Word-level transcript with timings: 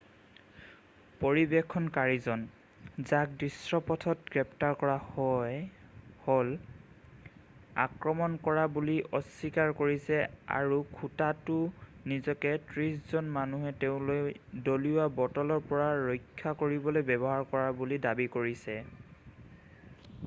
পৰিৱেশনকাৰীজন 1.23 2.45
যাক 3.09 3.33
দৃশ্যপটত 3.41 4.31
গ্ৰেপ্তাৰ 4.35 4.71
কৰা 4.83 4.95
হ'ল 5.17 6.49
আক্ৰমণ 7.83 8.37
কৰা 8.47 8.63
বুলি 8.77 8.95
অস্বীকাৰ 9.19 9.73
কৰিছে 9.81 10.21
আৰু 10.59 10.79
খুটাটো 11.01 11.57
নিজকে 12.13 12.53
ত্ৰিশজন 12.71 13.29
মানুহে 13.37 13.73
তেওঁলৈ 13.85 14.35
দলিওৱা 14.71 15.05
বটলৰ 15.21 15.63
পৰা 15.73 15.91
ৰক্ষা 16.09 16.55
কৰিবলৈ 16.65 17.05
ব্যৱহাৰ 17.11 17.45
কৰা 17.53 17.69
বুলি 17.83 18.01
দাবী 18.09 18.27
কৰিছে 18.39 18.79